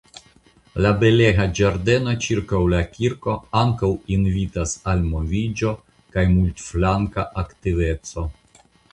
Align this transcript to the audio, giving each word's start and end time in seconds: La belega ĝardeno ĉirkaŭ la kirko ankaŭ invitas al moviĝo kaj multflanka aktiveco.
La 0.83 0.91
belega 1.01 1.43
ĝardeno 1.57 2.13
ĉirkaŭ 2.27 2.61
la 2.73 2.79
kirko 2.95 3.35
ankaŭ 3.59 3.89
invitas 4.15 4.73
al 4.93 5.03
moviĝo 5.11 5.73
kaj 6.15 6.23
multflanka 6.31 7.27
aktiveco. 7.43 8.25